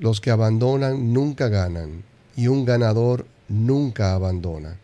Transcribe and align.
Los 0.00 0.22
que 0.22 0.30
abandonan 0.30 1.12
nunca 1.12 1.48
ganan 1.48 2.04
y 2.34 2.48
un 2.48 2.64
ganador 2.64 3.26
nunca 3.48 4.14
abandona. 4.14 4.78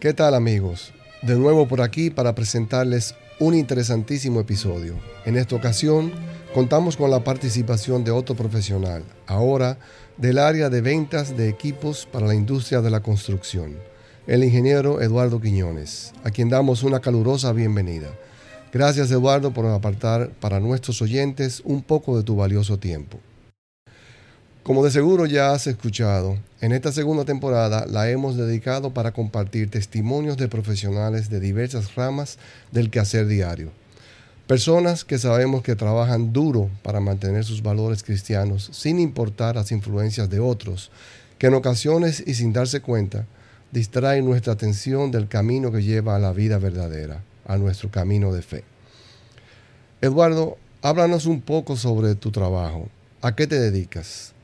¿Qué 0.00 0.14
tal 0.14 0.34
amigos? 0.34 0.94
De 1.20 1.36
nuevo 1.36 1.68
por 1.68 1.82
aquí 1.82 2.08
para 2.08 2.34
presentarles 2.34 3.14
un 3.38 3.54
interesantísimo 3.54 4.40
episodio. 4.40 4.94
En 5.26 5.36
esta 5.36 5.54
ocasión 5.54 6.12
contamos 6.52 6.98
con 6.98 7.10
la 7.10 7.24
participación 7.24 8.04
de 8.04 8.10
otro 8.10 8.34
profesional, 8.34 9.04
ahora 9.26 9.78
del 10.18 10.38
área 10.38 10.68
de 10.68 10.82
ventas 10.82 11.34
de 11.36 11.48
equipos 11.48 12.06
para 12.10 12.26
la 12.26 12.34
industria 12.34 12.82
de 12.82 12.90
la 12.90 13.00
construcción, 13.00 13.76
el 14.26 14.44
ingeniero 14.44 15.00
Eduardo 15.00 15.40
Quiñones, 15.40 16.12
a 16.24 16.30
quien 16.30 16.50
damos 16.50 16.82
una 16.82 17.00
calurosa 17.00 17.52
bienvenida. 17.52 18.08
Gracias 18.70 19.10
Eduardo 19.10 19.52
por 19.52 19.64
apartar 19.66 20.30
para 20.40 20.60
nuestros 20.60 21.00
oyentes 21.00 21.62
un 21.64 21.82
poco 21.82 22.18
de 22.18 22.22
tu 22.22 22.36
valioso 22.36 22.78
tiempo. 22.78 23.18
Como 24.62 24.84
de 24.84 24.90
seguro 24.90 25.24
ya 25.26 25.52
has 25.52 25.66
escuchado, 25.66 26.38
en 26.60 26.72
esta 26.72 26.92
segunda 26.92 27.24
temporada 27.24 27.86
la 27.86 28.10
hemos 28.10 28.36
dedicado 28.36 28.92
para 28.92 29.12
compartir 29.12 29.70
testimonios 29.70 30.36
de 30.36 30.48
profesionales 30.48 31.30
de 31.30 31.40
diversas 31.40 31.94
ramas 31.94 32.38
del 32.70 32.90
quehacer 32.90 33.26
diario. 33.26 33.81
Personas 34.46 35.04
que 35.04 35.18
sabemos 35.18 35.62
que 35.62 35.76
trabajan 35.76 36.32
duro 36.32 36.68
para 36.82 37.00
mantener 37.00 37.44
sus 37.44 37.62
valores 37.62 38.02
cristianos 38.02 38.68
sin 38.72 38.98
importar 38.98 39.54
las 39.54 39.72
influencias 39.72 40.28
de 40.28 40.40
otros, 40.40 40.90
que 41.38 41.46
en 41.46 41.54
ocasiones 41.54 42.22
y 42.26 42.34
sin 42.34 42.52
darse 42.52 42.80
cuenta 42.80 43.26
distraen 43.70 44.24
nuestra 44.24 44.52
atención 44.52 45.10
del 45.10 45.28
camino 45.28 45.72
que 45.72 45.82
lleva 45.82 46.16
a 46.16 46.18
la 46.18 46.32
vida 46.32 46.58
verdadera, 46.58 47.22
a 47.46 47.56
nuestro 47.56 47.90
camino 47.90 48.32
de 48.32 48.42
fe. 48.42 48.64
Eduardo, 50.00 50.58
háblanos 50.82 51.26
un 51.26 51.40
poco 51.40 51.76
sobre 51.76 52.14
tu 52.14 52.30
trabajo. 52.30 52.88
¿A 53.22 53.34
qué 53.34 53.46
te 53.46 53.58
dedicas? 53.58 54.34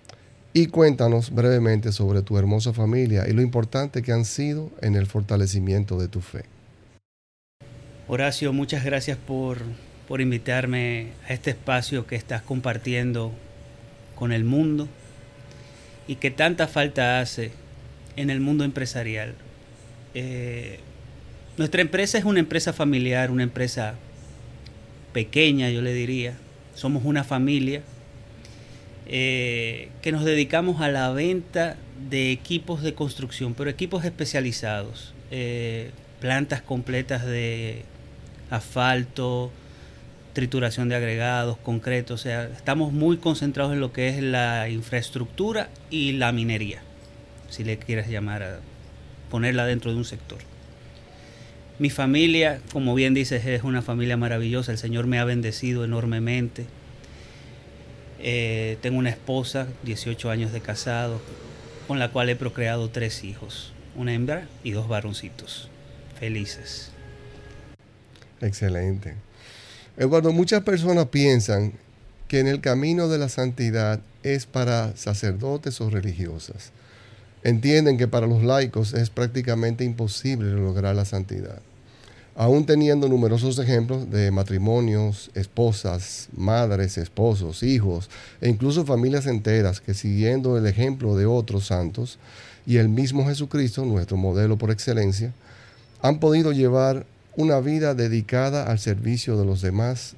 y 0.53 0.67
cuéntanos 0.67 1.31
brevemente 1.31 1.93
sobre 1.93 2.23
tu 2.23 2.37
hermosa 2.39 2.73
familia 2.73 3.29
y 3.29 3.33
lo 3.33 3.43
importante 3.43 4.03
que 4.03 4.13
han 4.13 4.25
sido 4.25 4.71
en 4.81 4.97
el 4.97 5.07
fortalecimiento 5.07 5.99
de 5.99 6.09
tu 6.09 6.21
fe. 6.21 6.45
Horacio, 8.09 8.53
muchas 8.53 8.85
gracias 8.85 9.19
por, 9.19 9.59
por 10.09 10.23
invitarme 10.23 11.09
a 11.29 11.35
este 11.35 11.51
espacio 11.51 12.07
que 12.07 12.17
estás 12.17 12.41
compartiendo 12.41 13.31
con 14.15 14.33
el 14.33 14.43
mundo 14.43 14.89
y 16.09 16.17
que 16.17 16.31
tanta 16.31 16.67
falta 16.67 17.21
hace 17.21 17.53
en 18.17 18.31
el 18.31 18.41
mundo 18.41 18.65
empresarial. 18.65 19.35
Eh, 20.15 20.81
nuestra 21.59 21.83
empresa 21.83 22.17
es 22.17 22.25
una 22.25 22.41
empresa 22.41 22.73
familiar, 22.73 23.31
una 23.31 23.43
empresa 23.43 23.95
pequeña, 25.13 25.69
yo 25.71 25.83
le 25.83 25.93
diría. 25.93 26.35
Somos 26.75 27.05
una 27.05 27.23
familia 27.23 27.83
eh, 29.07 29.91
que 30.01 30.11
nos 30.11 30.25
dedicamos 30.25 30.81
a 30.81 30.89
la 30.89 31.11
venta 31.11 31.77
de 32.09 32.33
equipos 32.33 32.83
de 32.83 32.95
construcción, 32.95 33.55
pero 33.55 33.69
equipos 33.69 34.05
especializados, 34.05 35.13
eh, 35.31 35.91
plantas 36.21 36.63
completas 36.63 37.27
de 37.27 37.83
asfalto, 38.51 39.51
trituración 40.39 40.89
de 40.89 40.95
agregados, 40.95 41.59
concreto, 41.59 42.15
o 42.15 42.19
sea, 42.19 42.45
estamos 42.45 42.93
muy 42.93 43.17
concentrados 43.17 43.73
en 43.73 43.81
lo 43.81 43.93
que 43.93 44.09
es 44.09 44.23
la 44.23 44.69
infraestructura 44.69 45.69
y 45.91 46.13
la 46.13 46.31
minería, 46.31 46.81
si 47.51 47.65
le 47.65 47.79
quieres 47.79 48.09
llamar 48.09 48.45
a 48.45 48.61
ponerla 49.31 49.67
dentro 49.67 49.91
de 49.91 49.97
un 49.97 50.05
sector. 50.05 50.39
Mi 51.81 51.91
familia, 51.91 52.61
como 52.73 52.95
bien 52.95 53.15
dices, 53.15 53.45
es 53.47 53.65
una 53.65 53.83
familia 53.83 54.17
maravillosa, 54.17 54.71
el 54.71 54.79
Señor 54.79 55.09
me 55.09 55.19
ha 55.19 55.25
bendecido 55.25 55.85
enormemente 55.85 56.67
eh, 58.21 58.79
tengo 58.81 58.99
una 58.99 59.11
esposa, 59.11 59.69
18 59.85 60.31
años 60.31 60.53
de 60.53 60.61
casado, 60.61 61.21
con 61.87 61.99
la 61.99 62.11
cual 62.11 62.29
he 62.29 62.37
procreado 62.37 62.91
tres 62.91 63.25
hijos, 63.25 63.73
una 63.97 64.13
hembra 64.13 64.47
y 64.65 64.73
dos 64.73 64.89
varoncitos. 64.89 65.69
Felices. 66.19 66.91
Excelente. 68.41 69.15
Eduardo, 69.99 70.33
muchas 70.33 70.63
personas 70.63 71.07
piensan 71.07 71.73
que 72.29 72.41
en 72.41 72.47
el 72.47 72.61
camino 72.61 73.09
de 73.09 73.19
la 73.19 73.29
santidad 73.29 74.01
es 74.23 74.47
para 74.47 74.97
sacerdotes 74.97 75.81
o 75.81 75.91
religiosas. 75.91 76.71
Entienden 77.43 77.99
que 77.99 78.09
para 78.09 78.27
los 78.27 78.43
laicos 78.43 78.95
es 78.95 79.11
prácticamente 79.11 79.85
imposible 79.85 80.51
lograr 80.53 80.95
la 80.95 81.05
santidad 81.05 81.61
aún 82.39 82.65
teniendo 82.65 83.09
numerosos 83.09 83.59
ejemplos 83.59 84.09
de 84.13 84.31
matrimonios, 84.31 85.29
esposas, 85.35 86.29
madres, 86.37 86.97
esposos, 86.97 87.65
hijos 87.65 88.09
e 88.41 88.49
incluso 88.49 88.87
familias 88.87 89.27
enteras 89.27 89.81
que 89.81 89.93
siguiendo 89.93 90.57
el 90.57 90.69
ejemplo 90.69 91.17
de 91.17 91.27
otros 91.27 91.67
santos 91.67 92.17
y 92.65 92.77
el 92.77 92.89
mismo 92.89 93.27
Jesucristo, 93.27 93.85
nuestro 93.85 94.17
modelo 94.17 94.57
por 94.57 94.71
excelencia, 94.71 95.33
han 96.01 96.21
podido 96.21 96.53
llevar 96.53 97.07
una 97.37 97.61
vida 97.61 97.95
dedicada 97.95 98.65
al 98.65 98.79
servicio 98.79 99.37
de 99.37 99.45
los 99.45 99.63
demás 99.63 100.17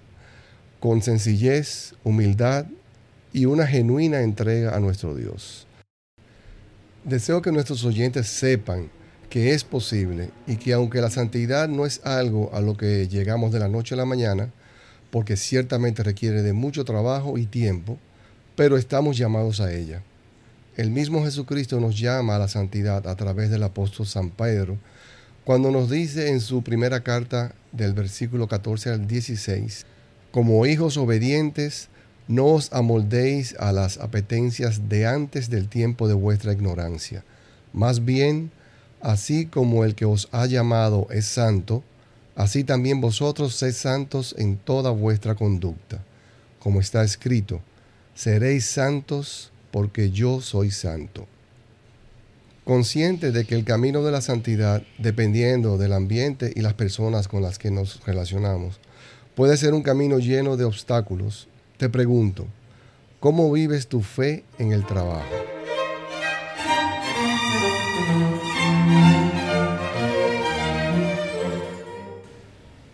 con 0.80 1.02
sencillez, 1.02 1.94
humildad 2.04 2.66
y 3.32 3.44
una 3.44 3.66
genuina 3.66 4.22
entrega 4.22 4.74
a 4.74 4.80
nuestro 4.80 5.14
Dios. 5.14 5.66
Deseo 7.04 7.42
que 7.42 7.52
nuestros 7.52 7.84
oyentes 7.84 8.26
sepan 8.26 8.90
que 9.28 9.54
es 9.54 9.62
posible 9.62 10.30
y 10.46 10.56
que 10.56 10.72
aunque 10.72 11.00
la 11.00 11.10
santidad 11.10 11.68
no 11.68 11.86
es 11.86 12.04
algo 12.04 12.50
a 12.52 12.60
lo 12.60 12.76
que 12.76 13.06
llegamos 13.08 13.52
de 13.52 13.60
la 13.60 13.68
noche 13.68 13.94
a 13.94 13.98
la 13.98 14.04
mañana, 14.04 14.50
porque 15.10 15.36
ciertamente 15.36 16.02
requiere 16.02 16.42
de 16.42 16.52
mucho 16.52 16.84
trabajo 16.84 17.38
y 17.38 17.46
tiempo, 17.46 17.98
pero 18.56 18.76
estamos 18.76 19.16
llamados 19.16 19.60
a 19.60 19.72
ella. 19.72 20.02
El 20.76 20.90
mismo 20.90 21.24
Jesucristo 21.24 21.80
nos 21.80 21.98
llama 21.98 22.36
a 22.36 22.38
la 22.38 22.48
santidad 22.48 23.06
a 23.06 23.16
través 23.16 23.50
del 23.50 23.62
apóstol 23.62 24.06
San 24.06 24.30
Pedro, 24.30 24.78
cuando 25.44 25.70
nos 25.70 25.90
dice 25.90 26.30
en 26.30 26.40
su 26.40 26.62
primera 26.62 27.00
carta 27.00 27.54
del 27.72 27.92
versículo 27.92 28.48
14 28.48 28.90
al 28.90 29.06
16, 29.06 29.86
como 30.30 30.66
hijos 30.66 30.96
obedientes, 30.96 31.88
no 32.28 32.46
os 32.46 32.72
amoldéis 32.72 33.56
a 33.58 33.72
las 33.72 33.98
apetencias 33.98 34.88
de 34.88 35.06
antes 35.06 35.50
del 35.50 35.68
tiempo 35.68 36.08
de 36.08 36.14
vuestra 36.14 36.52
ignorancia, 36.52 37.24
más 37.72 38.04
bien, 38.04 38.50
Así 39.00 39.46
como 39.46 39.84
el 39.84 39.94
que 39.94 40.04
os 40.04 40.28
ha 40.30 40.44
llamado 40.46 41.06
es 41.10 41.24
santo, 41.24 41.82
así 42.36 42.64
también 42.64 43.00
vosotros 43.00 43.54
sed 43.54 43.72
santos 43.72 44.34
en 44.38 44.56
toda 44.58 44.90
vuestra 44.90 45.34
conducta. 45.34 46.02
Como 46.58 46.80
está 46.80 47.02
escrito, 47.02 47.62
seréis 48.14 48.66
santos 48.66 49.52
porque 49.70 50.10
yo 50.10 50.42
soy 50.42 50.70
santo. 50.70 51.26
Consciente 52.64 53.32
de 53.32 53.44
que 53.46 53.54
el 53.54 53.64
camino 53.64 54.02
de 54.02 54.12
la 54.12 54.20
santidad, 54.20 54.82
dependiendo 54.98 55.78
del 55.78 55.92
ambiente 55.92 56.52
y 56.54 56.60
las 56.60 56.74
personas 56.74 57.26
con 57.26 57.42
las 57.42 57.58
que 57.58 57.70
nos 57.70 58.04
relacionamos, 58.04 58.80
puede 59.34 59.56
ser 59.56 59.72
un 59.72 59.82
camino 59.82 60.18
lleno 60.18 60.56
de 60.56 60.64
obstáculos, 60.64 61.48
te 61.78 61.88
pregunto, 61.88 62.46
¿cómo 63.18 63.50
vives 63.50 63.86
tu 63.86 64.02
fe 64.02 64.44
en 64.58 64.72
el 64.72 64.84
trabajo? 64.84 65.24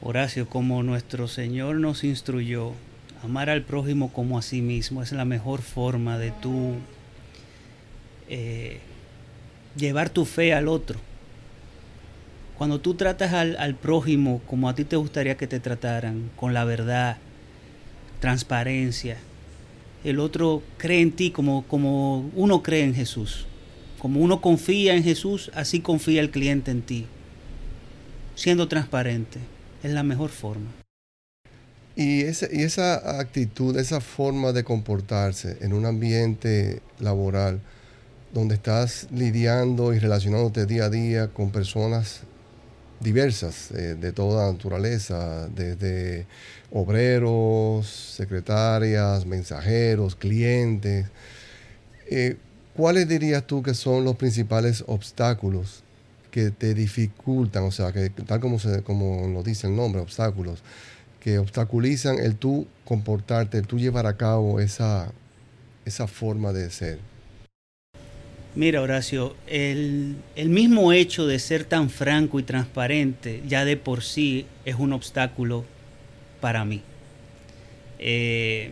Horacio, 0.00 0.48
como 0.48 0.84
nuestro 0.84 1.26
Señor 1.26 1.76
nos 1.76 2.04
instruyó, 2.04 2.72
amar 3.24 3.50
al 3.50 3.64
prójimo 3.64 4.12
como 4.12 4.38
a 4.38 4.42
sí 4.42 4.62
mismo 4.62 5.02
es 5.02 5.10
la 5.10 5.24
mejor 5.24 5.62
forma 5.62 6.16
de 6.16 6.30
tú 6.30 6.74
eh, 8.28 8.78
llevar 9.76 10.10
tu 10.10 10.24
fe 10.24 10.52
al 10.52 10.68
otro. 10.68 10.98
Cuando 12.58 12.80
tú 12.80 12.94
tratas 12.94 13.32
al, 13.32 13.56
al 13.56 13.74
prójimo 13.74 14.40
como 14.46 14.68
a 14.68 14.74
ti 14.74 14.84
te 14.84 14.96
gustaría 14.96 15.36
que 15.36 15.46
te 15.46 15.60
trataran, 15.60 16.30
con 16.36 16.54
la 16.54 16.64
verdad, 16.64 17.18
transparencia, 18.20 19.18
el 20.04 20.20
otro 20.20 20.62
cree 20.78 21.00
en 21.00 21.12
ti 21.12 21.30
como, 21.30 21.64
como 21.66 22.30
uno 22.34 22.62
cree 22.62 22.84
en 22.84 22.94
Jesús. 22.94 23.46
Como 23.98 24.20
uno 24.20 24.40
confía 24.40 24.94
en 24.94 25.02
Jesús, 25.02 25.50
así 25.54 25.80
confía 25.80 26.20
el 26.20 26.30
cliente 26.30 26.70
en 26.70 26.82
ti, 26.82 27.06
siendo 28.34 28.68
transparente 28.68 29.40
es 29.82 29.92
la 29.92 30.02
mejor 30.02 30.30
forma. 30.30 30.70
Y 31.94 32.20
y 32.20 32.22
esa 32.22 33.18
actitud, 33.20 33.78
esa 33.78 34.00
forma 34.00 34.52
de 34.52 34.64
comportarse 34.64 35.56
en 35.60 35.72
un 35.72 35.86
ambiente 35.86 36.82
laboral 36.98 37.60
donde 38.36 38.56
estás 38.56 39.08
lidiando 39.10 39.94
y 39.94 39.98
relacionándote 39.98 40.66
día 40.66 40.84
a 40.84 40.90
día 40.90 41.28
con 41.28 41.50
personas 41.50 42.20
diversas 43.00 43.70
eh, 43.70 43.94
de 43.98 44.12
toda 44.12 44.52
naturaleza, 44.52 45.48
desde 45.48 46.26
obreros, 46.70 47.86
secretarias, 47.86 49.24
mensajeros, 49.24 50.16
clientes, 50.16 51.06
Eh, 52.08 52.36
¿Cuáles 52.76 53.08
dirías 53.08 53.46
tú 53.46 53.62
que 53.62 53.72
son 53.72 54.04
los 54.04 54.16
principales 54.16 54.84
obstáculos 54.86 55.82
que 56.30 56.50
te 56.50 56.74
dificultan, 56.74 57.64
o 57.64 57.70
sea, 57.72 57.90
que 57.90 58.10
tal 58.10 58.38
como, 58.38 58.58
se, 58.58 58.82
como 58.82 59.26
lo 59.28 59.42
dice 59.42 59.66
el 59.66 59.74
nombre, 59.74 60.02
obstáculos, 60.02 60.62
que 61.20 61.38
obstaculizan 61.38 62.18
el 62.18 62.36
tú 62.36 62.66
comportarte, 62.84 63.56
el 63.58 63.66
tú 63.66 63.78
llevar 63.78 64.06
a 64.06 64.16
cabo 64.18 64.60
esa, 64.60 65.10
esa 65.86 66.06
forma 66.06 66.52
de 66.52 66.70
ser? 66.70 67.15
Mira, 68.56 68.80
Horacio, 68.80 69.36
el, 69.46 70.16
el, 70.34 70.48
mismo 70.48 70.94
hecho 70.94 71.26
de 71.26 71.38
ser 71.38 71.64
tan 71.64 71.90
franco 71.90 72.40
y 72.40 72.42
transparente 72.42 73.42
ya 73.46 73.66
de 73.66 73.76
por 73.76 74.02
sí 74.02 74.46
es 74.64 74.76
un 74.76 74.94
obstáculo 74.94 75.66
para 76.40 76.64
mí. 76.64 76.80
Eh, 77.98 78.70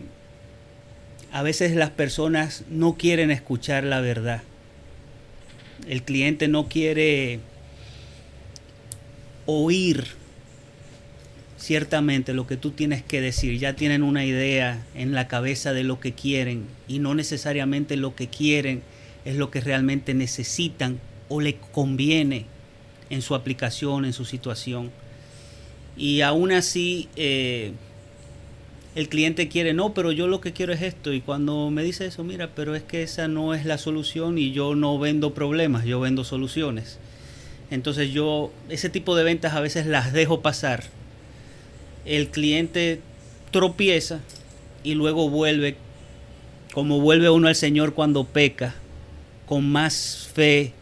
a 1.31 1.43
veces 1.43 1.75
las 1.75 1.91
personas 1.91 2.63
no 2.67 2.95
quieren 2.95 3.29
escuchar 3.29 3.83
la 3.83 4.01
verdad. 4.01 4.41
El 5.87 6.01
cliente 6.01 6.47
no 6.47 6.67
quiere 6.67 7.39
oír 9.45 10.05
ciertamente 11.57 12.33
lo 12.33 12.47
que 12.47 12.57
tú 12.57 12.71
tienes 12.71 13.03
que 13.03 13.21
decir. 13.21 13.59
Ya 13.59 13.75
tienen 13.75 14.01
una 14.01 14.25
idea 14.25 14.83
en 14.95 15.13
la 15.13 15.27
cabeza 15.27 15.73
de 15.73 15.83
lo 15.83 15.99
que 15.99 16.13
quieren 16.13 16.65
y 16.87 16.97
no 16.97 17.13
necesariamente 17.13 17.97
lo 17.97 18.15
que 18.15 18.29
quieren 18.29 18.81
es 19.25 19.35
lo 19.35 19.51
que 19.51 19.61
realmente 19.61 20.13
necesitan 20.13 20.99
o 21.27 21.41
le 21.41 21.55
conviene 21.55 22.45
en 23.09 23.21
su 23.21 23.35
aplicación, 23.35 24.05
en 24.05 24.13
su 24.13 24.25
situación. 24.25 24.91
Y 25.97 26.21
aún 26.21 26.51
así, 26.51 27.09
eh, 27.15 27.73
el 28.95 29.09
cliente 29.09 29.49
quiere, 29.49 29.73
no, 29.73 29.93
pero 29.93 30.11
yo 30.11 30.27
lo 30.27 30.39
que 30.39 30.53
quiero 30.53 30.73
es 30.73 30.81
esto. 30.81 31.11
Y 31.11 31.21
cuando 31.21 31.69
me 31.69 31.83
dice 31.83 32.05
eso, 32.05 32.23
mira, 32.23 32.51
pero 32.55 32.75
es 32.75 32.83
que 32.83 33.03
esa 33.03 33.27
no 33.27 33.53
es 33.53 33.65
la 33.65 33.77
solución 33.77 34.37
y 34.37 34.51
yo 34.51 34.73
no 34.75 34.97
vendo 34.97 35.33
problemas, 35.33 35.85
yo 35.85 35.99
vendo 35.99 36.23
soluciones. 36.23 36.97
Entonces 37.71 38.11
yo 38.11 38.51
ese 38.69 38.89
tipo 38.89 39.15
de 39.15 39.23
ventas 39.23 39.53
a 39.53 39.59
veces 39.59 39.85
las 39.85 40.13
dejo 40.13 40.41
pasar. 40.41 40.83
El 42.05 42.29
cliente 42.29 43.01
tropieza 43.51 44.21
y 44.83 44.93
luego 44.93 45.29
vuelve, 45.29 45.75
como 46.73 47.01
vuelve 47.01 47.29
uno 47.29 47.47
al 47.47 47.55
Señor 47.55 47.93
cuando 47.95 48.23
peca, 48.23 48.75
con 49.45 49.69
más 49.69 50.29
fe 50.33 50.73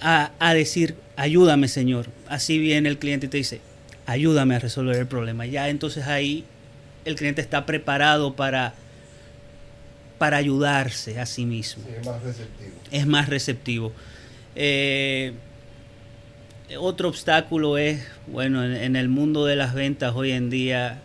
a, 0.00 0.32
a 0.38 0.54
decir, 0.54 0.96
ayúdame 1.16 1.68
Señor. 1.68 2.06
Así 2.28 2.58
viene 2.58 2.88
el 2.88 2.98
cliente 2.98 3.26
y 3.26 3.28
te 3.28 3.36
dice, 3.36 3.60
ayúdame 4.06 4.56
a 4.56 4.58
resolver 4.58 4.96
el 4.96 5.06
problema. 5.06 5.46
Ya 5.46 5.68
entonces 5.68 6.06
ahí 6.06 6.44
el 7.04 7.16
cliente 7.16 7.40
está 7.40 7.66
preparado 7.66 8.34
para, 8.34 8.74
para 10.18 10.36
ayudarse 10.36 11.20
a 11.20 11.26
sí 11.26 11.46
mismo. 11.46 11.84
es 11.88 12.06
más 12.06 12.22
receptivo. 12.22 12.72
Es 12.90 13.06
más 13.06 13.28
receptivo. 13.28 13.92
Eh, 14.56 15.32
otro 16.78 17.08
obstáculo 17.08 17.78
es, 17.78 18.06
bueno, 18.26 18.64
en, 18.64 18.96
el 18.96 19.08
mundo 19.08 19.44
de 19.44 19.56
las 19.56 19.74
ventas 19.74 20.14
hoy 20.14 20.32
en 20.32 20.50
día, 20.50 21.00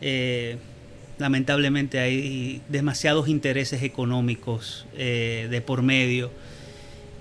eh, 0.00 0.56
lamentablemente 1.18 1.98
hay 1.98 2.62
demasiados 2.68 3.28
intereses 3.28 3.82
económicos 3.82 4.86
eh, 4.96 5.48
de 5.50 5.60
por 5.60 5.82
medio. 5.82 6.30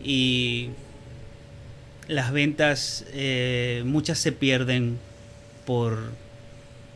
Y 0.03 0.69
las 2.07 2.31
ventas 2.31 3.05
muchas 3.83 4.17
se 4.19 4.31
pierden 4.31 4.97
por, 5.65 6.11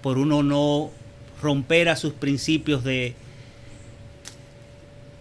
por 0.01 0.17
uno 0.17 0.43
no 0.43 0.91
romper 1.41 1.89
a 1.89 1.95
sus 1.95 2.13
principios 2.13 2.83
de 2.83 3.15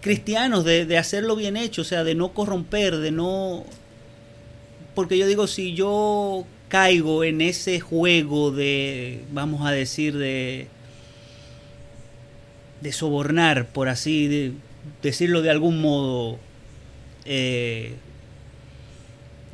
cristianos, 0.01 0.65
de, 0.65 0.97
hacerlo 0.97 1.35
bien 1.35 1.55
hecho, 1.55 1.83
o 1.83 1.85
sea, 1.85 2.03
de 2.03 2.15
no 2.15 2.33
corromper, 2.33 2.97
de 2.97 3.11
no... 3.11 3.63
Porque 4.95 5.17
yo 5.17 5.27
digo, 5.27 5.47
si 5.47 5.73
yo 5.73 6.45
caigo 6.67 7.23
en 7.23 7.39
ese 7.39 7.79
juego 7.79 8.51
de, 8.51 9.23
vamos 9.31 9.65
a 9.65 9.71
decir, 9.71 10.17
de, 10.17 10.67
de 12.81 12.91
sobornar, 12.91 13.67
por 13.67 13.89
así 13.89 14.55
decirlo 15.01 15.41
de 15.41 15.51
algún 15.51 15.81
modo, 15.81 16.39
eh, 17.25 17.95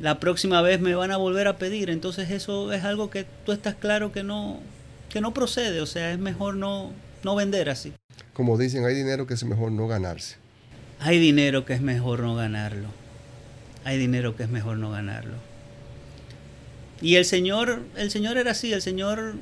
la 0.00 0.18
próxima 0.20 0.62
vez 0.62 0.80
me 0.80 0.94
van 0.94 1.10
a 1.10 1.16
volver 1.16 1.48
a 1.48 1.58
pedir. 1.58 1.90
Entonces 1.90 2.30
eso 2.30 2.72
es 2.72 2.84
algo 2.84 3.10
que 3.10 3.26
tú 3.44 3.52
estás 3.52 3.74
claro 3.74 4.12
que 4.12 4.22
no, 4.22 4.60
que 5.08 5.20
no 5.20 5.34
procede, 5.34 5.80
o 5.80 5.86
sea, 5.86 6.12
es 6.12 6.18
mejor 6.18 6.56
no, 6.56 6.92
no 7.22 7.34
vender 7.34 7.68
así. 7.68 7.92
Como 8.32 8.56
dicen, 8.56 8.84
hay 8.84 8.94
dinero 8.94 9.26
que 9.26 9.34
es 9.34 9.44
mejor 9.44 9.72
no 9.72 9.88
ganarse. 9.88 10.36
Hay 11.00 11.18
dinero 11.18 11.64
que 11.64 11.74
es 11.74 11.80
mejor 11.80 12.20
no 12.20 12.34
ganarlo. 12.34 12.88
Hay 13.84 13.98
dinero 13.98 14.36
que 14.36 14.44
es 14.44 14.48
mejor 14.48 14.78
no 14.78 14.90
ganarlo. 14.90 15.34
Y 17.00 17.16
el 17.16 17.24
Señor, 17.24 17.82
el 17.96 18.10
Señor 18.10 18.36
era 18.38 18.50
así, 18.50 18.72
el 18.72 18.82
Señor 18.82 19.34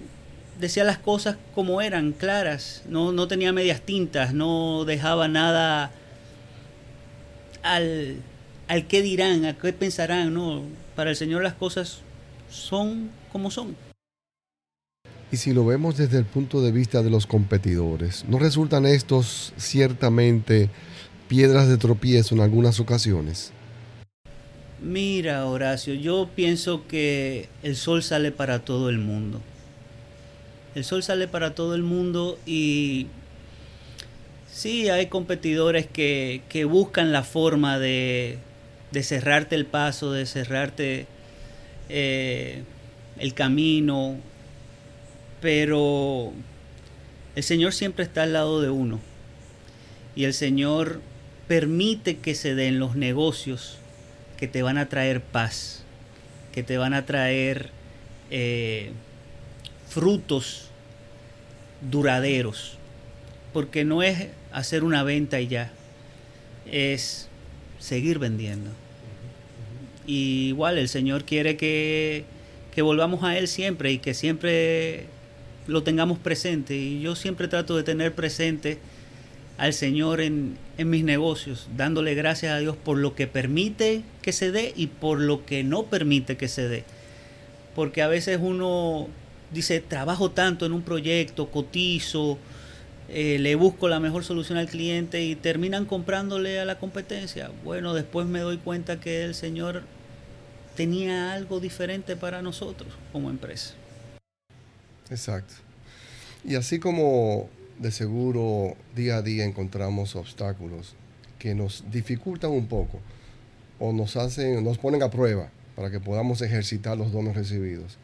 decía 0.58 0.85
las 0.85 0.99
cosas 0.99 1.37
como 1.55 1.81
eran, 1.81 2.12
claras, 2.12 2.82
no, 2.88 3.12
no 3.12 3.29
tenía 3.29 3.53
medias 3.53 3.81
tintas, 3.81 4.35
no 4.35 4.85
dejaba 4.85 5.29
nada 5.29 5.91
al, 7.62 8.17
al 8.69 8.87
qué 8.87 9.03
dirán, 9.03 9.44
a 9.44 9.56
qué 9.56 9.73
pensarán, 9.73 10.35
no. 10.35 10.62
Para 10.94 11.11
el 11.11 11.17
Señor 11.17 11.43
las 11.43 11.55
cosas 11.55 12.00
son 12.50 13.11
como 13.32 13.50
son. 13.50 13.76
Y 15.32 15.38
si 15.38 15.53
lo 15.53 15.67
vemos 15.67 15.97
desde 15.97 16.19
el 16.19 16.25
punto 16.25 16.62
de 16.62 16.73
vista 16.73 17.03
de 17.03 17.11
los 17.11 17.26
competidores, 17.26 18.25
¿no 18.29 18.38
resultan 18.38 18.87
estos 18.87 19.53
ciertamente 19.56 20.70
piedras 21.29 21.69
de 21.69 21.76
tropiezo 21.76 22.35
en 22.37 22.41
algunas 22.41 22.79
ocasiones? 22.79 23.53
Mira, 24.81 25.47
Horacio, 25.47 25.94
yo 25.94 26.29
pienso 26.35 26.87
que 26.87 27.49
el 27.62 27.76
sol 27.76 28.03
sale 28.03 28.31
para 28.31 28.61
todo 28.61 28.88
el 28.88 28.99
mundo. 28.99 29.41
El 30.76 30.84
sol 30.84 31.02
sale 31.02 31.26
para 31.26 31.55
todo 31.55 31.75
el 31.75 31.82
mundo 31.82 32.38
y 32.44 33.06
sí 34.46 34.90
hay 34.90 35.06
competidores 35.06 35.87
que, 35.87 36.43
buscan 36.69 37.12
la 37.12 37.23
forma 37.23 37.78
de, 37.78 38.37
cerrarte 39.00 39.55
el 39.55 39.64
paso, 39.64 40.12
de 40.12 40.26
cerrarte 40.26 41.06
eh, 41.88 42.62
el 43.19 43.32
camino, 43.32 44.19
pero 45.40 46.34
el 47.37 47.43
Señor 47.43 47.72
siempre 47.72 48.05
está 48.05 48.25
al 48.25 48.34
lado 48.34 48.61
de 48.61 48.69
uno. 48.69 49.00
Y 50.14 50.25
el 50.25 50.34
Señor 50.34 51.00
permite 51.49 52.19
que 52.19 52.34
se 52.34 52.55
den 52.55 52.79
los 52.79 52.96
negocios 52.96 53.79
que 54.36 54.46
te 54.46 54.62
van 54.62 54.77
a 54.77 54.91
traer 54.91 55.22
paz, 55.22 55.84
que 56.53 56.62
te 56.62 56.77
van 56.77 56.93
a 56.93 57.06
traer 57.06 57.70
eh, 58.31 58.91
frutos 59.89 60.66
duraderos. 61.81 62.79
Porque 63.53 63.85
no 63.85 64.03
es 64.03 64.29
hacer 64.53 64.85
una 64.85 65.03
venta 65.03 65.41
y 65.41 65.49
ya, 65.49 65.73
es 66.71 67.29
seguir 67.79 68.19
vendiendo. 68.19 68.71
Y 70.06 70.49
igual 70.49 70.79
el 70.79 70.89
Señor 70.89 71.25
quiere 71.25 71.56
que, 71.56 72.25
que 72.75 72.83
volvamos 72.83 73.25
a 73.25 73.37
Él 73.39 73.49
siempre 73.49 73.93
y 73.93 73.99
que 73.99 74.15
siempre 74.15 75.06
lo 75.67 75.83
tengamos 75.83 76.19
presente. 76.19 76.77
Y 76.77 77.01
yo 77.01 77.17
siempre 77.17 77.49
trato 77.49 77.77
de 77.77 77.83
tener 77.83 78.15
presente 78.15 78.79
al 79.59 79.73
Señor 79.73 80.21
en, 80.21 80.59
en, 80.77 80.91
mis 80.91 81.03
negocios, 81.03 81.69
dándole 81.77 82.15
gracias 82.15 82.53
a 82.53 82.59
Dios 82.59 82.77
por 82.77 82.99
lo 82.99 83.15
que 83.15 83.27
permite 83.27 84.03
que 84.21 84.33
se 84.33 84.53
dé 84.53 84.75
y 84.77 84.89
por 84.89 85.19
lo 85.19 85.47
que 85.47 85.65
no 85.65 85.85
permite 85.85 86.37
que 86.37 86.49
se 86.49 86.69
dé. 86.69 86.85
Porque 87.75 88.03
a 88.03 88.06
veces 88.06 88.39
uno 88.41 89.09
dice, 89.53 89.81
trabajo 89.81 90.31
tanto 90.31 90.67
en 90.67 90.72
un 90.72 90.82
proyecto, 90.82 91.50
cotizo, 91.50 92.38
eh, 93.08 93.38
le 93.38 93.55
busco 93.55 93.88
la 93.88 94.00
mejor 94.00 94.24
solución 94.24 94.58
al 94.58 94.69
cliente 94.69 95.24
y 95.24 95.36
terminan 95.36 95.84
comprándole 95.84 96.58
a 96.58 96.65
la 96.65 96.79
competencia. 96.79 97.50
Bueno, 97.65 97.94
después 97.94 98.26
me 98.26 98.41
doy 98.41 98.58
cuenta 98.58 98.98
que 99.00 99.24
el 99.24 99.34
Señor 99.34 99.82
tenía 100.74 101.32
algo 101.32 101.60
diferente 101.60 102.17
para 102.17 102.43
nosotros 102.43 102.93
como 103.12 103.31
empresa. 103.31 103.74
Exacto. 105.10 105.55
Y 106.44 106.56
así 106.56 106.79
como 106.79 107.48
de 107.79 107.91
seguro 107.91 108.76
día 108.94 109.19
a 109.19 109.22
día 109.22 109.44
encontramos 109.44 110.17
obstáculos 110.17 110.94
que 111.38 111.55
nos 111.55 111.84
dificultan 111.91 112.50
un 112.50 112.67
poco 112.67 113.00
o 113.79 113.93
nos 113.93 114.17
hacen, 114.17 114.65
nos 114.65 114.79
ponen 114.79 115.03
a 115.03 115.10
prueba 115.10 115.50
para 115.74 115.91
que 115.91 116.00
podamos 116.00 116.41
ejercitar 116.41 116.96
los 116.96 117.12
dones 117.12 117.36
recibidos. 117.36 117.98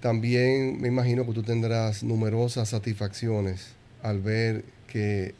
También 0.00 0.80
me 0.80 0.88
imagino 0.88 1.26
que 1.26 1.32
tú 1.32 1.42
tendrás 1.42 2.04
numerosas 2.04 2.68
satisfacciones 2.68 3.74
al 4.02 4.20
ver 4.20 4.64
que 4.86 5.34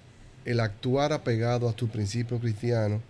el 0.44 0.60
actuar 0.60 1.12
apegado 1.12 1.68
a 1.68 1.72
tu 1.72 1.88
principio 1.88 2.40
cristiano 2.40 3.00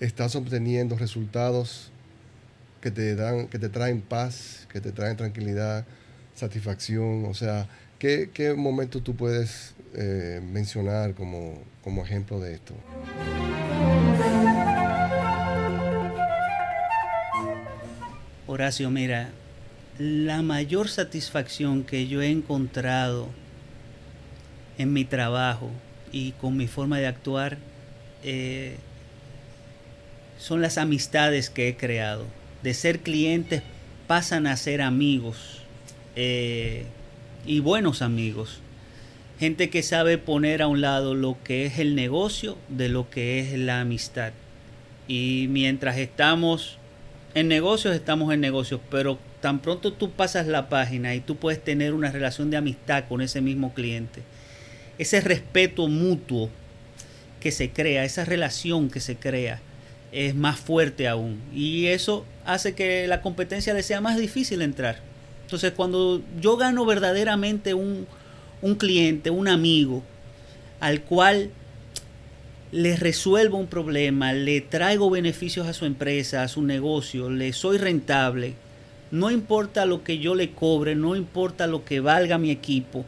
estás 0.00 0.36
obteniendo 0.36 0.98
resultados 0.98 1.90
que 2.82 2.90
te 2.90 3.14
dan, 3.14 3.46
que 3.46 3.58
te 3.58 3.70
traen 3.70 4.02
paz, 4.02 4.66
que 4.70 4.80
te 4.80 4.92
traen 4.92 5.16
tranquilidad, 5.16 5.86
satisfacción. 6.34 7.24
O 7.24 7.32
sea, 7.32 7.66
¿qué, 7.98 8.28
qué 8.34 8.52
momento 8.52 9.00
tú 9.00 9.16
puedes 9.16 9.74
eh, 9.94 10.42
mencionar 10.44 11.14
como, 11.14 11.62
como 11.82 12.04
ejemplo 12.04 12.38
de 12.38 12.54
esto? 12.54 12.74
Horacio, 18.46 18.90
mira, 18.90 19.32
la 19.98 20.42
mayor 20.42 20.88
satisfacción 20.88 21.84
que 21.84 22.08
yo 22.08 22.20
he 22.20 22.30
encontrado 22.30 23.28
en 24.76 24.92
mi 24.92 25.04
trabajo 25.04 25.70
y 26.10 26.32
con 26.32 26.56
mi 26.56 26.66
forma 26.66 26.98
de 26.98 27.06
actuar 27.06 27.58
eh, 28.24 28.76
son 30.38 30.60
las 30.62 30.78
amistades 30.78 31.48
que 31.48 31.68
he 31.68 31.76
creado. 31.76 32.24
De 32.62 32.74
ser 32.74 33.00
clientes 33.00 33.62
pasan 34.06 34.46
a 34.46 34.56
ser 34.56 34.82
amigos 34.82 35.60
eh, 36.16 36.86
y 37.46 37.60
buenos 37.60 38.02
amigos. 38.02 38.60
Gente 39.38 39.70
que 39.70 39.82
sabe 39.82 40.18
poner 40.18 40.62
a 40.62 40.66
un 40.66 40.80
lado 40.80 41.14
lo 41.14 41.36
que 41.44 41.66
es 41.66 41.78
el 41.78 41.94
negocio 41.94 42.56
de 42.68 42.88
lo 42.88 43.10
que 43.10 43.40
es 43.40 43.58
la 43.58 43.80
amistad. 43.80 44.32
Y 45.06 45.46
mientras 45.50 45.98
estamos 45.98 46.78
en 47.34 47.48
negocios, 47.48 47.94
estamos 47.94 48.32
en 48.32 48.40
negocios, 48.40 48.80
pero 48.90 49.18
tan 49.40 49.60
pronto 49.60 49.92
tú 49.92 50.10
pasas 50.12 50.46
la 50.46 50.68
página 50.68 51.14
y 51.14 51.20
tú 51.20 51.36
puedes 51.36 51.62
tener 51.62 51.92
una 51.92 52.10
relación 52.10 52.50
de 52.50 52.56
amistad 52.56 53.04
con 53.08 53.20
ese 53.20 53.40
mismo 53.40 53.74
cliente, 53.74 54.22
ese 54.98 55.20
respeto 55.20 55.88
mutuo 55.88 56.48
que 57.40 57.50
se 57.50 57.70
crea, 57.70 58.04
esa 58.04 58.24
relación 58.24 58.88
que 58.88 59.00
se 59.00 59.16
crea, 59.16 59.60
es 60.12 60.34
más 60.34 60.58
fuerte 60.60 61.08
aún. 61.08 61.42
Y 61.52 61.86
eso 61.86 62.24
hace 62.46 62.74
que 62.74 63.06
la 63.08 63.20
competencia 63.20 63.74
le 63.74 63.82
sea 63.82 64.00
más 64.00 64.16
difícil 64.16 64.62
entrar. 64.62 65.00
Entonces, 65.42 65.72
cuando 65.72 66.22
yo 66.40 66.56
gano 66.56 66.86
verdaderamente 66.86 67.74
un, 67.74 68.06
un 68.62 68.76
cliente, 68.76 69.30
un 69.30 69.48
amigo, 69.48 70.02
al 70.80 71.02
cual 71.02 71.50
le 72.74 72.96
resuelvo 72.96 73.56
un 73.56 73.68
problema, 73.68 74.32
le 74.32 74.60
traigo 74.60 75.08
beneficios 75.08 75.68
a 75.68 75.72
su 75.72 75.84
empresa, 75.84 76.42
a 76.42 76.48
su 76.48 76.60
negocio, 76.60 77.30
le 77.30 77.52
soy 77.52 77.78
rentable, 77.78 78.54
no 79.12 79.30
importa 79.30 79.86
lo 79.86 80.02
que 80.02 80.18
yo 80.18 80.34
le 80.34 80.50
cobre, 80.50 80.96
no 80.96 81.14
importa 81.14 81.68
lo 81.68 81.84
que 81.84 82.00
valga 82.00 82.36
mi 82.36 82.50
equipo, 82.50 83.04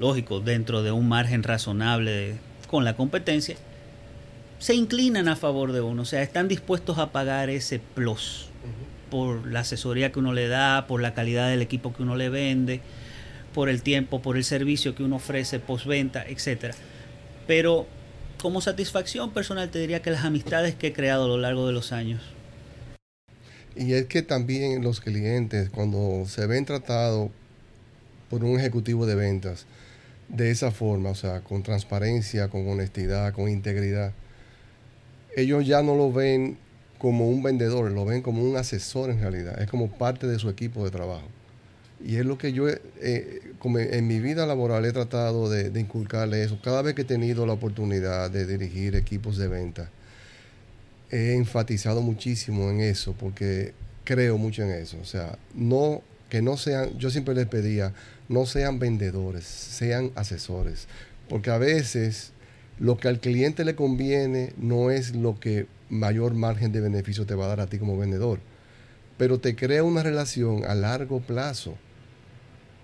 lógico, 0.00 0.40
dentro 0.40 0.82
de 0.82 0.90
un 0.90 1.08
margen 1.08 1.44
razonable 1.44 2.34
con 2.66 2.84
la 2.84 2.96
competencia, 2.96 3.54
se 4.58 4.74
inclinan 4.74 5.28
a 5.28 5.36
favor 5.36 5.70
de 5.70 5.80
uno, 5.80 6.02
o 6.02 6.04
sea, 6.04 6.20
están 6.22 6.48
dispuestos 6.48 6.98
a 6.98 7.12
pagar 7.12 7.50
ese 7.50 7.78
plus 7.78 8.46
por 9.12 9.46
la 9.46 9.60
asesoría 9.60 10.10
que 10.10 10.18
uno 10.18 10.32
le 10.32 10.48
da, 10.48 10.88
por 10.88 11.00
la 11.00 11.14
calidad 11.14 11.50
del 11.50 11.62
equipo 11.62 11.94
que 11.94 12.02
uno 12.02 12.16
le 12.16 12.30
vende, 12.30 12.80
por 13.54 13.68
el 13.68 13.80
tiempo, 13.82 14.20
por 14.20 14.36
el 14.36 14.42
servicio 14.42 14.96
que 14.96 15.04
uno 15.04 15.16
ofrece 15.16 15.60
postventa, 15.60 16.24
etcétera. 16.26 16.74
Pero 17.46 17.86
como 18.40 18.60
satisfacción 18.60 19.30
personal 19.30 19.70
te 19.70 19.78
diría 19.78 20.00
que 20.00 20.10
las 20.10 20.24
amistades 20.24 20.74
que 20.74 20.88
he 20.88 20.92
creado 20.92 21.24
a 21.24 21.28
lo 21.28 21.38
largo 21.38 21.66
de 21.66 21.72
los 21.72 21.92
años. 21.92 22.22
Y 23.76 23.92
es 23.92 24.06
que 24.06 24.22
también 24.22 24.82
los 24.82 25.00
clientes, 25.00 25.70
cuando 25.70 26.24
se 26.26 26.46
ven 26.46 26.64
tratados 26.64 27.30
por 28.30 28.44
un 28.44 28.58
ejecutivo 28.58 29.06
de 29.06 29.14
ventas 29.14 29.66
de 30.28 30.50
esa 30.50 30.70
forma, 30.70 31.10
o 31.10 31.14
sea, 31.14 31.40
con 31.40 31.62
transparencia, 31.62 32.48
con 32.48 32.68
honestidad, 32.68 33.32
con 33.32 33.48
integridad, 33.48 34.12
ellos 35.36 35.66
ya 35.66 35.82
no 35.82 35.94
lo 35.94 36.12
ven 36.12 36.58
como 36.98 37.28
un 37.28 37.42
vendedor, 37.42 37.90
lo 37.92 38.04
ven 38.04 38.22
como 38.22 38.42
un 38.42 38.56
asesor 38.56 39.10
en 39.10 39.20
realidad, 39.20 39.60
es 39.62 39.70
como 39.70 39.88
parte 39.88 40.26
de 40.26 40.38
su 40.38 40.48
equipo 40.50 40.84
de 40.84 40.90
trabajo. 40.90 41.28
Y 42.04 42.16
es 42.16 42.24
lo 42.24 42.38
que 42.38 42.52
yo 42.52 42.68
eh, 42.68 43.40
en 43.64 44.06
mi 44.06 44.20
vida 44.20 44.46
laboral 44.46 44.84
he 44.84 44.92
tratado 44.92 45.50
de, 45.50 45.70
de, 45.70 45.80
inculcarle 45.80 46.44
eso. 46.44 46.60
Cada 46.62 46.82
vez 46.82 46.94
que 46.94 47.02
he 47.02 47.04
tenido 47.04 47.44
la 47.44 47.54
oportunidad 47.54 48.30
de 48.30 48.46
dirigir 48.46 48.94
equipos 48.94 49.36
de 49.36 49.48
venta, 49.48 49.90
he 51.10 51.34
enfatizado 51.34 52.00
muchísimo 52.00 52.70
en 52.70 52.80
eso 52.80 53.14
porque 53.18 53.72
creo 54.04 54.38
mucho 54.38 54.62
en 54.62 54.70
eso. 54.70 54.96
O 55.02 55.04
sea, 55.04 55.38
no 55.54 56.02
que 56.28 56.42
no 56.42 56.56
sean, 56.56 56.98
yo 56.98 57.10
siempre 57.10 57.34
les 57.34 57.46
pedía, 57.46 57.92
no 58.28 58.46
sean 58.46 58.78
vendedores, 58.78 59.44
sean 59.44 60.12
asesores. 60.14 60.86
Porque 61.28 61.50
a 61.50 61.58
veces 61.58 62.32
lo 62.78 62.98
que 62.98 63.08
al 63.08 63.20
cliente 63.20 63.64
le 63.64 63.74
conviene 63.74 64.52
no 64.56 64.90
es 64.90 65.14
lo 65.14 65.40
que 65.40 65.66
mayor 65.90 66.34
margen 66.34 66.72
de 66.72 66.80
beneficio 66.80 67.26
te 67.26 67.34
va 67.34 67.46
a 67.46 67.48
dar 67.48 67.60
a 67.60 67.66
ti 67.66 67.78
como 67.78 67.96
vendedor, 67.96 68.40
pero 69.16 69.40
te 69.40 69.56
crea 69.56 69.84
una 69.84 70.02
relación 70.02 70.64
a 70.66 70.74
largo 70.74 71.20
plazo. 71.20 71.74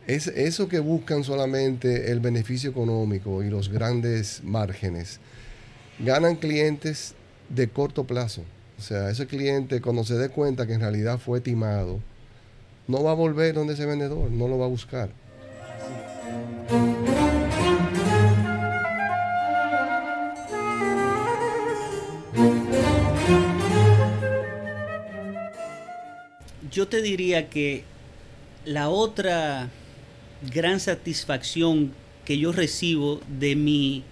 Es 0.07 0.27
eso 0.27 0.69
que 0.69 0.81
buscan 0.81 1.25
solamente 1.25 2.11
el 2.11 2.21
beneficio 2.21 2.69
económico 2.69 3.43
y 3.43 3.49
los 3.49 3.71
grandes 3.71 4.43
márgenes. 4.45 5.19
Ganan 5.99 6.37
clientes 6.37 7.15
de 7.49 7.69
corto 7.69 8.05
plazo. 8.05 8.43
O 8.79 8.83
sea, 8.83 9.09
ese 9.09 9.27
cliente 9.27 9.81
cuando 9.81 10.05
se 10.05 10.17
dé 10.17 10.29
cuenta 10.29 10.67
que 10.67 10.75
en 10.75 10.81
realidad 10.81 11.19
fue 11.19 11.41
timado, 11.41 12.01
no 12.87 13.03
va 13.03 13.13
a 13.13 13.15
volver 13.15 13.55
donde 13.55 13.73
ese 13.73 13.87
vendedor, 13.87 14.31
no 14.31 14.47
lo 14.47 14.59
va 14.59 14.67
a 14.67 14.69
buscar. 14.69 15.09
Yo 26.71 26.89
te 26.89 27.01
diría 27.01 27.49
que 27.49 27.85
la 28.67 28.91
otra 28.91 29.71
gran 30.53 30.81
satisfacción 30.81 31.93
que 32.25 32.39
yo 32.39 32.53
recibo 32.53 33.21
de 33.39 33.57
mi, 33.57 34.03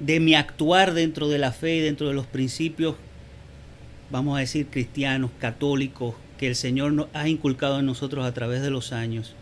de 0.00 0.20
mi 0.20 0.34
actuar 0.34 0.94
dentro 0.94 1.28
de 1.28 1.38
la 1.38 1.52
fe 1.52 1.76
y 1.76 1.80
dentro 1.80 2.08
de 2.08 2.14
los 2.14 2.26
principios, 2.26 2.96
vamos 4.10 4.36
a 4.36 4.40
decir, 4.40 4.66
cristianos, 4.66 5.30
católicos, 5.38 6.14
que 6.38 6.48
el 6.48 6.56
Señor 6.56 6.92
nos 6.92 7.08
ha 7.12 7.28
inculcado 7.28 7.78
en 7.80 7.86
nosotros 7.86 8.24
a 8.24 8.34
través 8.34 8.62
de 8.62 8.70
los 8.70 8.92
años, 8.92 9.34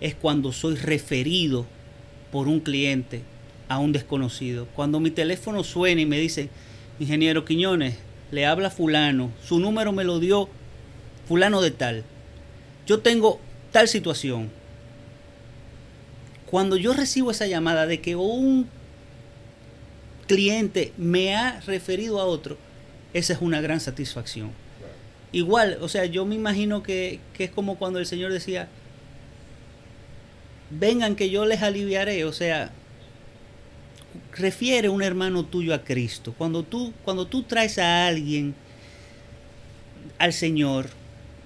es 0.00 0.14
cuando 0.14 0.52
soy 0.52 0.76
referido 0.76 1.66
por 2.30 2.48
un 2.48 2.60
cliente 2.60 3.22
a 3.68 3.78
un 3.78 3.92
desconocido. 3.92 4.66
Cuando 4.74 5.00
mi 5.00 5.10
teléfono 5.10 5.64
suena 5.64 6.00
y 6.00 6.06
me 6.06 6.18
dice, 6.18 6.48
ingeniero 6.98 7.44
Quiñones, 7.44 7.96
le 8.30 8.46
habla 8.46 8.70
fulano, 8.70 9.30
su 9.42 9.58
número 9.58 9.92
me 9.92 10.04
lo 10.04 10.18
dio 10.18 10.48
fulano 11.26 11.60
de 11.60 11.70
tal, 11.70 12.04
yo 12.86 13.00
tengo 13.00 13.40
tal 13.72 13.88
situación. 13.88 14.50
Cuando 16.50 16.76
yo 16.76 16.92
recibo 16.94 17.30
esa 17.30 17.46
llamada 17.46 17.86
de 17.86 18.00
que 18.00 18.16
un 18.16 18.68
cliente 20.26 20.92
me 20.96 21.34
ha 21.36 21.60
referido 21.60 22.20
a 22.20 22.24
otro, 22.24 22.56
esa 23.12 23.34
es 23.34 23.40
una 23.40 23.60
gran 23.60 23.80
satisfacción. 23.80 24.52
Igual, 25.30 25.78
o 25.80 25.88
sea, 25.88 26.06
yo 26.06 26.24
me 26.24 26.34
imagino 26.34 26.82
que, 26.82 27.20
que 27.34 27.44
es 27.44 27.50
como 27.50 27.76
cuando 27.76 27.98
el 27.98 28.06
Señor 28.06 28.32
decía, 28.32 28.68
vengan 30.70 31.16
que 31.16 31.28
yo 31.30 31.44
les 31.44 31.62
aliviaré, 31.62 32.24
o 32.24 32.32
sea, 32.32 32.72
refiere 34.32 34.88
un 34.88 35.02
hermano 35.02 35.44
tuyo 35.44 35.74
a 35.74 35.84
Cristo. 35.84 36.34
Cuando 36.36 36.62
tú, 36.62 36.92
cuando 37.04 37.26
tú 37.26 37.42
traes 37.42 37.78
a 37.78 38.06
alguien 38.06 38.54
al 40.18 40.32
Señor, 40.32 40.88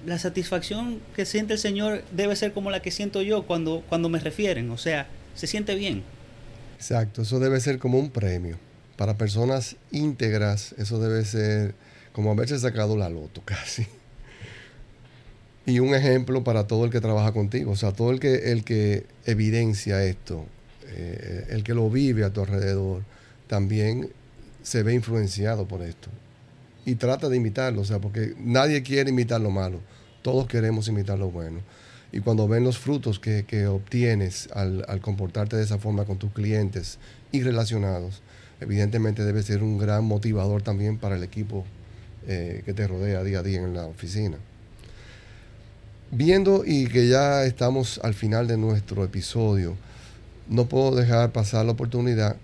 la 0.07 0.19
satisfacción 0.19 1.01
que 1.15 1.25
siente 1.25 1.55
el 1.55 1.59
Señor 1.59 2.03
debe 2.13 2.35
ser 2.37 2.53
como 2.53 2.71
la 2.71 2.83
que 2.83 2.91
siento 2.91 3.23
yo 3.23 3.47
cuando, 3.47 3.83
cuando 3.89 4.09
me 4.09 4.19
refieren, 4.19 4.71
o 4.71 4.79
sea, 4.79 5.07
se 5.35 5.47
siente 5.47 5.75
bien. 5.75 6.03
Exacto, 6.77 7.23
eso 7.23 7.39
debe 7.39 7.61
ser 7.61 7.79
como 7.79 7.99
un 7.99 8.11
premio. 8.11 8.59
Para 8.97 9.17
personas 9.17 9.77
íntegras, 9.91 10.75
eso 10.79 10.99
debe 11.01 11.25
ser 11.25 11.75
como 12.13 12.31
haberse 12.33 12.59
sacado 12.59 12.97
la 12.97 13.09
loto 13.09 13.43
casi. 13.45 13.87
Y 15.65 15.79
un 15.79 15.95
ejemplo 15.95 16.43
para 16.43 16.67
todo 16.67 16.85
el 16.85 16.91
que 16.91 17.01
trabaja 17.01 17.33
contigo, 17.33 17.73
o 17.73 17.77
sea, 17.77 17.93
todo 17.93 18.11
el 18.11 18.19
que, 18.19 18.51
el 18.51 18.65
que 18.65 19.07
evidencia 19.27 20.05
esto, 20.05 20.45
eh, 20.89 21.47
el 21.51 21.63
que 21.63 21.75
lo 21.75 21.89
vive 21.89 22.25
a 22.25 22.33
tu 22.33 22.41
alrededor, 22.41 23.03
también 23.47 24.11
se 24.63 24.83
ve 24.83 24.95
influenciado 24.95 25.69
por 25.69 25.83
esto 25.83 26.11
y 26.85 26.97
trata 26.97 27.29
de 27.29 27.37
imitarlo, 27.37 27.83
o 27.83 27.85
sea, 27.85 28.01
porque 28.01 28.35
nadie 28.39 28.83
quiere 28.83 29.11
imitar 29.11 29.41
lo 29.41 29.51
malo, 29.51 29.81
todos 30.23 30.47
queremos 30.47 30.89
imitar 30.89 31.19
lo 31.19 31.31
bueno. 31.31 31.61
Y 32.12 32.21
cuando 32.21 32.47
ven 32.47 32.62
los 32.62 32.79
frutos 32.79 33.19
que, 33.19 33.67
obtienes 33.67 34.49
al, 34.53 35.01
comportarte 35.01 35.57
de 35.57 35.62
esa 35.62 35.79
forma 35.79 36.05
con 36.05 36.19
tus 36.19 36.31
clientes 36.33 36.99
y 37.33 37.43
relacionados, 37.43 38.21
evidentemente 38.61 39.25
debe 39.25 39.43
ser 39.43 39.62
un 39.62 39.79
gran 39.79 40.05
motivador 40.05 40.62
también 40.62 40.99
para 40.99 41.17
el 41.17 41.23
equipo 41.23 41.65
eh, 42.29 42.62
que 42.67 42.75
te 42.75 42.87
rodea 42.87 43.25
día 43.25 43.39
a 43.39 43.43
día 43.43 43.61
en 43.61 43.75
la 43.75 43.87
oficina. 43.87 44.37
Viendo 46.11 46.65
y 46.67 46.87
que 46.89 47.09
ya 47.09 47.45
estamos 47.45 47.99
al 48.05 48.12
final 48.12 48.47
de 48.47 48.59
nuestro 48.59 49.03
episodio, 49.05 49.75
no 50.49 50.67
puedo 50.67 50.95
dejar 50.95 51.33
pasar 51.33 51.65
la 51.65 51.73
oportunidad 51.73 52.37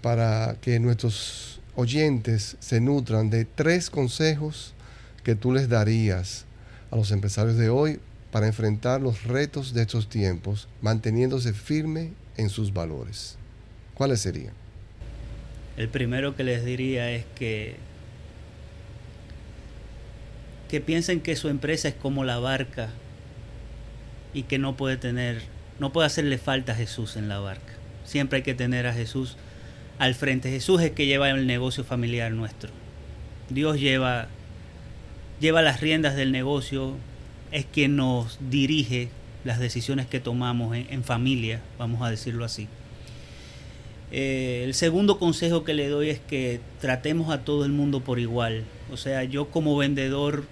para 0.00 0.56
que 0.60 0.78
nuestros 0.78 1.53
oyentes 1.76 2.56
se 2.60 2.80
nutran 2.80 3.30
de 3.30 3.44
tres 3.44 3.90
consejos 3.90 4.74
que 5.22 5.34
tú 5.34 5.52
les 5.52 5.68
darías 5.68 6.44
a 6.90 6.96
los 6.96 7.10
empresarios 7.10 7.56
de 7.56 7.70
hoy 7.70 8.00
para 8.30 8.46
enfrentar 8.46 9.00
los 9.00 9.24
retos 9.24 9.74
de 9.74 9.82
estos 9.82 10.08
tiempos, 10.08 10.68
manteniéndose 10.82 11.52
firme 11.52 12.12
en 12.36 12.48
sus 12.48 12.72
valores, 12.72 13.36
¿cuáles 13.94 14.20
serían? 14.20 14.52
El 15.76 15.88
primero 15.88 16.36
que 16.36 16.44
les 16.44 16.64
diría 16.64 17.10
es 17.10 17.24
que 17.34 17.76
que 20.68 20.80
piensen 20.80 21.20
que 21.20 21.36
su 21.36 21.48
empresa 21.48 21.88
es 21.88 21.94
como 21.94 22.24
la 22.24 22.38
barca 22.38 22.88
y 24.32 24.44
que 24.44 24.58
no 24.58 24.76
puede 24.76 24.96
tener, 24.96 25.42
no 25.78 25.92
puede 25.92 26.06
hacerle 26.06 26.38
falta 26.38 26.72
a 26.72 26.74
Jesús 26.74 27.16
en 27.16 27.28
la 27.28 27.38
barca. 27.38 27.74
Siempre 28.04 28.38
hay 28.38 28.42
que 28.42 28.54
tener 28.54 28.86
a 28.86 28.92
Jesús 28.92 29.36
al 29.98 30.14
frente. 30.14 30.50
Jesús 30.50 30.80
es 30.82 30.90
que 30.90 31.06
lleva 31.06 31.30
el 31.30 31.46
negocio 31.46 31.84
familiar 31.84 32.32
nuestro. 32.32 32.70
Dios 33.50 33.78
lleva, 33.78 34.28
lleva 35.40 35.62
las 35.62 35.80
riendas 35.80 36.16
del 36.16 36.32
negocio, 36.32 36.96
es 37.52 37.66
quien 37.66 37.96
nos 37.96 38.38
dirige 38.50 39.10
las 39.44 39.58
decisiones 39.58 40.06
que 40.06 40.20
tomamos 40.20 40.76
en, 40.76 41.04
familia, 41.04 41.60
vamos 41.78 42.02
a 42.02 42.10
decirlo 42.10 42.44
así. 42.44 42.66
Eh, 44.10 44.62
el 44.64 44.74
segundo 44.74 45.18
consejo 45.18 45.64
que 45.64 45.74
le 45.74 45.88
doy 45.88 46.08
es 46.08 46.20
que 46.20 46.60
tratemos 46.80 47.30
a 47.30 47.44
todo 47.44 47.64
el 47.64 47.72
mundo 47.72 48.00
por 48.00 48.18
igual. 48.18 48.64
O 48.90 48.96
sea, 48.96 49.24
yo 49.24 49.50
como 49.50 49.76
vendedor, 49.76 50.44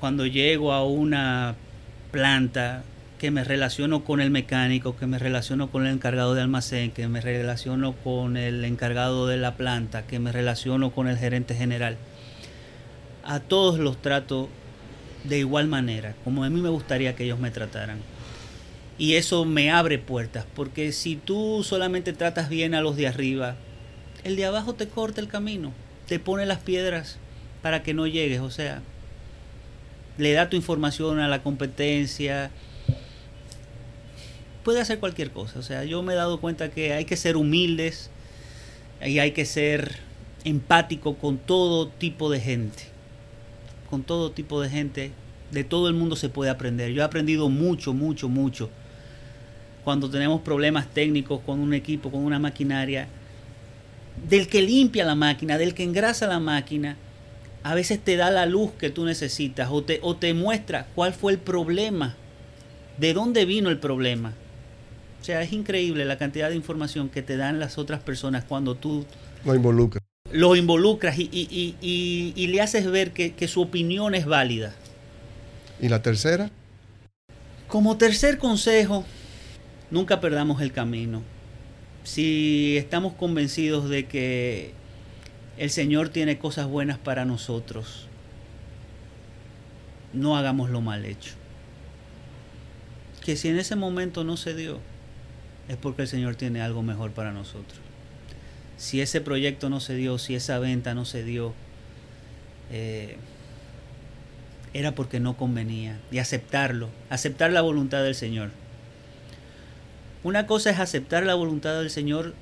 cuando 0.00 0.26
llego 0.26 0.72
a 0.72 0.84
una 0.84 1.56
planta, 2.10 2.84
que 3.24 3.30
me 3.30 3.42
relaciono 3.42 4.04
con 4.04 4.20
el 4.20 4.30
mecánico, 4.30 4.98
que 4.98 5.06
me 5.06 5.18
relaciono 5.18 5.70
con 5.70 5.86
el 5.86 5.94
encargado 5.94 6.34
de 6.34 6.42
almacén, 6.42 6.90
que 6.90 7.08
me 7.08 7.22
relaciono 7.22 7.94
con 7.94 8.36
el 8.36 8.62
encargado 8.66 9.26
de 9.26 9.38
la 9.38 9.56
planta, 9.56 10.06
que 10.06 10.18
me 10.18 10.30
relaciono 10.30 10.90
con 10.90 11.08
el 11.08 11.16
gerente 11.16 11.54
general. 11.54 11.96
A 13.24 13.40
todos 13.40 13.78
los 13.78 13.96
trato 14.02 14.50
de 15.24 15.38
igual 15.38 15.68
manera, 15.68 16.14
como 16.22 16.44
a 16.44 16.50
mí 16.50 16.60
me 16.60 16.68
gustaría 16.68 17.16
que 17.16 17.24
ellos 17.24 17.38
me 17.38 17.50
trataran. 17.50 17.96
Y 18.98 19.14
eso 19.14 19.46
me 19.46 19.70
abre 19.70 19.98
puertas, 19.98 20.44
porque 20.54 20.92
si 20.92 21.16
tú 21.16 21.64
solamente 21.64 22.12
tratas 22.12 22.50
bien 22.50 22.74
a 22.74 22.82
los 22.82 22.94
de 22.94 23.08
arriba, 23.08 23.56
el 24.22 24.36
de 24.36 24.44
abajo 24.44 24.74
te 24.74 24.86
corta 24.86 25.22
el 25.22 25.28
camino, 25.28 25.72
te 26.08 26.18
pone 26.18 26.44
las 26.44 26.58
piedras 26.58 27.16
para 27.62 27.82
que 27.82 27.94
no 27.94 28.06
llegues, 28.06 28.40
o 28.40 28.50
sea, 28.50 28.82
le 30.18 30.32
da 30.32 30.50
tu 30.50 30.56
información 30.56 31.20
a 31.20 31.28
la 31.28 31.42
competencia, 31.42 32.50
puede 34.64 34.80
hacer 34.80 34.98
cualquier 34.98 35.30
cosa. 35.30 35.60
O 35.60 35.62
sea, 35.62 35.84
yo 35.84 36.02
me 36.02 36.14
he 36.14 36.16
dado 36.16 36.40
cuenta 36.40 36.70
que 36.70 36.92
hay 36.92 37.04
que 37.04 37.16
ser 37.16 37.36
humildes 37.36 38.10
y 39.04 39.20
hay 39.20 39.30
que 39.30 39.44
ser 39.44 39.98
empático 40.42 41.16
con 41.16 41.38
todo 41.38 41.88
tipo 41.88 42.30
de 42.30 42.40
gente. 42.40 42.84
Con 43.88 44.02
todo 44.02 44.32
tipo 44.32 44.60
de 44.60 44.70
gente. 44.70 45.12
De 45.52 45.62
todo 45.62 45.88
el 45.88 45.94
mundo 45.94 46.16
se 46.16 46.30
puede 46.30 46.50
aprender. 46.50 46.92
Yo 46.92 47.02
he 47.02 47.04
aprendido 47.04 47.48
mucho, 47.48 47.92
mucho, 47.92 48.28
mucho. 48.28 48.70
Cuando 49.84 50.10
tenemos 50.10 50.40
problemas 50.40 50.88
técnicos 50.92 51.40
con 51.46 51.60
un 51.60 51.74
equipo, 51.74 52.10
con 52.10 52.24
una 52.24 52.40
maquinaria. 52.40 53.06
Del 54.28 54.48
que 54.48 54.62
limpia 54.62 55.04
la 55.04 55.14
máquina, 55.14 55.58
del 55.58 55.74
que 55.74 55.84
engrasa 55.84 56.26
la 56.26 56.40
máquina, 56.40 56.96
a 57.62 57.74
veces 57.74 58.02
te 58.02 58.16
da 58.16 58.30
la 58.30 58.46
luz 58.46 58.72
que 58.72 58.90
tú 58.90 59.04
necesitas 59.04 59.68
o 59.70 59.82
te, 59.82 59.98
o 60.02 60.16
te 60.16 60.34
muestra 60.34 60.86
cuál 60.94 61.12
fue 61.12 61.32
el 61.32 61.38
problema, 61.38 62.14
de 62.98 63.12
dónde 63.12 63.44
vino 63.44 63.70
el 63.70 63.78
problema. 63.78 64.34
O 65.24 65.26
sea, 65.26 65.40
es 65.40 65.54
increíble 65.54 66.04
la 66.04 66.18
cantidad 66.18 66.50
de 66.50 66.54
información 66.54 67.08
que 67.08 67.22
te 67.22 67.38
dan 67.38 67.58
las 67.58 67.78
otras 67.78 68.02
personas 68.02 68.44
cuando 68.44 68.74
tú 68.74 69.06
lo 69.46 69.54
involucras. 69.54 70.04
Lo 70.30 70.54
involucras 70.54 71.16
y, 71.18 72.46
le 72.50 72.60
haces 72.60 72.84
ver 72.90 73.12
que, 73.12 73.32
que 73.32 73.48
su 73.48 73.62
opinión 73.62 74.14
es 74.14 74.26
válida. 74.26 74.74
¿Y 75.80 75.88
la 75.88 76.02
tercera? 76.02 76.50
Como 77.68 77.96
tercer 77.96 78.36
consejo, 78.36 79.06
nunca 79.90 80.20
perdamos 80.20 80.60
el 80.60 80.72
camino. 80.72 81.22
Si 82.02 82.76
estamos 82.76 83.14
convencidos 83.14 83.88
de 83.88 84.04
que 84.04 84.72
el 85.56 85.70
Señor 85.70 86.10
tiene 86.10 86.36
cosas 86.36 86.66
buenas 86.66 86.98
para 86.98 87.24
nosotros, 87.24 88.08
no 90.12 90.36
hagamos 90.36 90.68
lo 90.68 90.82
mal 90.82 91.06
hecho. 91.06 91.32
Que 93.24 93.36
si 93.36 93.48
en 93.48 93.58
ese 93.58 93.74
momento 93.74 94.22
no 94.22 94.36
se 94.36 94.52
dio, 94.52 94.80
es 95.68 95.76
porque 95.76 96.02
el 96.02 96.08
Señor 96.08 96.36
tiene 96.36 96.60
algo 96.60 96.82
mejor 96.82 97.12
para 97.12 97.32
nosotros. 97.32 97.78
Si 98.76 99.00
ese 99.00 99.20
proyecto 99.20 99.70
no 99.70 99.80
se 99.80 99.94
dio, 99.94 100.18
si 100.18 100.34
esa 100.34 100.58
venta 100.58 100.94
no 100.94 101.04
se 101.04 101.24
dio, 101.24 101.54
eh, 102.70 103.16
era 104.72 104.94
porque 104.94 105.20
no 105.20 105.36
convenía. 105.36 105.98
Y 106.10 106.18
aceptarlo, 106.18 106.90
aceptar 107.08 107.52
la 107.52 107.62
voluntad 107.62 108.02
del 108.02 108.14
Señor. 108.14 108.50
Una 110.22 110.46
cosa 110.46 110.70
es 110.70 110.80
aceptar 110.80 111.24
la 111.24 111.34
voluntad 111.34 111.78
del 111.78 111.90
Señor 111.90 112.34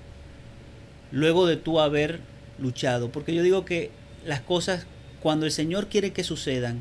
luego 1.11 1.47
de 1.47 1.57
tú 1.57 1.81
haber 1.81 2.21
luchado. 2.59 3.11
Porque 3.11 3.35
yo 3.35 3.43
digo 3.43 3.65
que 3.65 3.91
las 4.25 4.41
cosas, 4.41 4.87
cuando 5.21 5.47
el 5.47 5.53
Señor 5.53 5.89
quiere 5.89 6.13
que 6.13 6.25
sucedan, 6.25 6.81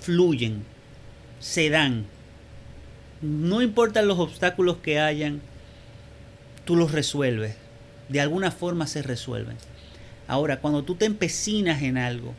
fluyen, 0.00 0.64
se 1.38 1.70
dan. 1.70 2.06
No 3.20 3.62
importan 3.62 4.08
los 4.08 4.18
obstáculos 4.18 4.78
que 4.78 5.00
hayan, 5.00 5.40
tú 6.68 6.76
los 6.76 6.92
resuelves. 6.92 7.54
De 8.10 8.20
alguna 8.20 8.50
forma 8.50 8.86
se 8.86 9.00
resuelven. 9.00 9.56
Ahora, 10.26 10.60
cuando 10.60 10.82
tú 10.84 10.96
te 10.96 11.06
empecinas 11.06 11.80
en 11.80 11.96
algo 11.96 12.34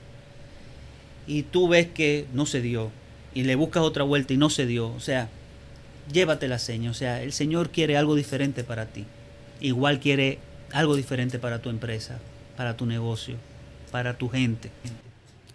y 1.26 1.42
tú 1.42 1.68
ves 1.68 1.88
que 1.88 2.28
no 2.32 2.46
se 2.46 2.62
dio 2.62 2.92
y 3.34 3.42
le 3.42 3.56
buscas 3.56 3.82
otra 3.82 4.04
vuelta 4.04 4.32
y 4.34 4.38
no 4.38 4.52
se 4.52 4.68
dio, 4.68 4.90
o 4.90 5.00
sea, 5.00 5.30
llévate 6.14 6.48
la 6.48 6.60
seña. 6.60 6.92
O 6.92 6.94
sea, 6.94 7.24
el 7.24 7.34
Señor 7.34 7.72
quiere 7.72 7.98
algo 7.98 8.14
diferente 8.14 8.64
para 8.64 8.86
ti. 8.86 9.08
Igual 9.62 10.00
quiere 10.00 10.38
algo 10.74 10.96
diferente 10.96 11.40
para 11.40 11.58
tu 11.58 11.72
empresa, 11.72 12.20
para 12.56 12.78
tu 12.78 12.86
negocio, 12.86 13.36
para 13.92 14.16
tu 14.16 14.30
gente. 14.30 14.70